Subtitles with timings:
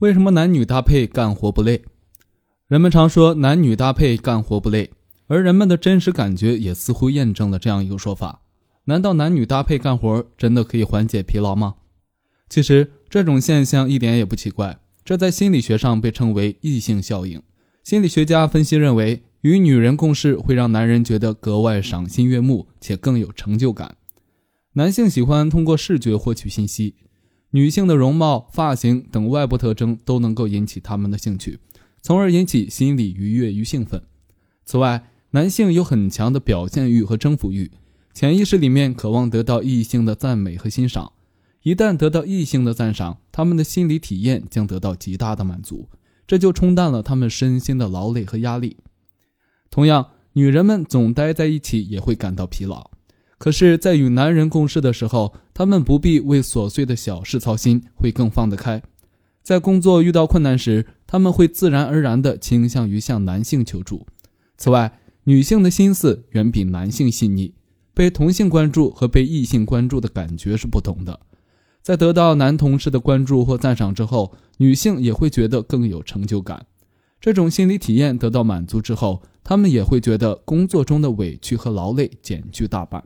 [0.00, 1.82] 为什么男女搭配干活不累？
[2.68, 4.90] 人们常说男女搭配干活不累，
[5.26, 8.40] 而人们的真实感觉也似乎验证了这样一个说法：
[8.84, 11.74] 难道男女搭配干活真的可以缓解疲劳吗？
[12.48, 17.42] 其实这种现象一点也不奇怪，这在心理学上被称为异性效应。
[17.84, 23.96] 心理学家分析认为，与女人共事会让男人觉得格外赏心悦目，且更有成就感。
[24.72, 26.94] 男性喜欢通过视觉获取信息。
[27.50, 31.58] 女性的容貌、发型等外部特征都能够引起他们的兴趣，
[32.00, 34.02] 从而引起心理愉悦与兴奋。
[34.64, 37.70] 此外，男性有很强的表现欲和征服欲，
[38.14, 41.12] 潜意识里面渴望得到异性的赞美和欣赏。
[41.62, 45.88] 一旦得到异性的赞赏，他们的心理体验将得到极大的满足，
[46.26, 48.76] 这就冲淡了他们身心的劳累和压力。
[49.70, 52.90] 同样，女人们总待在一起也会感到疲劳。
[53.40, 58.82] 可是，在与男人共事的时候，他们不必为琐碎的小事操心，会更放得开。
[59.42, 64.06] 在工作遇到困难时，他们会自然而然地倾向于向男性求助。
[64.58, 67.54] 此外，女性的心思远比男性细腻，
[67.94, 71.20] 被同性关注和被异性关注的感觉是不同的。
[71.80, 76.66] 在得到男同事的关注或赞赏之后，女性也会觉得更有成就感。
[77.18, 83.02] 这种心理体验得到满足之后，他们也会觉得工作中的委屈和劳累减去大半。